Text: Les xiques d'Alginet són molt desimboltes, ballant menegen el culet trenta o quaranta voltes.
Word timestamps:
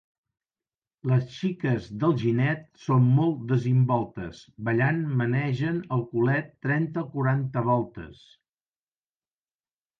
Les 1.09 1.27
xiques 1.33 1.89
d'Alginet 2.03 2.63
són 2.85 3.05
molt 3.19 3.45
desimboltes, 3.53 4.41
ballant 4.71 5.05
menegen 5.21 5.79
el 5.99 6.03
culet 6.15 6.51
trenta 6.69 7.07
o 7.07 7.07
quaranta 7.15 7.67
voltes. 7.73 8.27